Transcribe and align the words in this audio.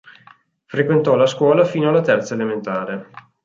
Frequentò 0.65 1.13
la 1.15 1.27
scuola 1.27 1.63
fino 1.63 1.89
alla 1.89 2.01
terza 2.01 2.33
elementare. 2.33 3.11